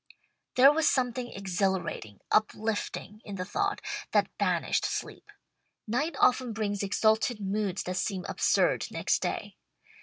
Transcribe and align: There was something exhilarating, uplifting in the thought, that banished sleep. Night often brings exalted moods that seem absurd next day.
There 0.55 0.71
was 0.71 0.89
something 0.89 1.31
exhilarating, 1.31 2.21
uplifting 2.31 3.21
in 3.23 3.35
the 3.35 3.45
thought, 3.45 3.81
that 4.13 4.35
banished 4.39 4.83
sleep. 4.83 5.31
Night 5.85 6.15
often 6.19 6.53
brings 6.53 6.81
exalted 6.81 7.39
moods 7.39 7.83
that 7.83 7.97
seem 7.97 8.25
absurd 8.27 8.87
next 8.89 9.21
day. 9.21 9.57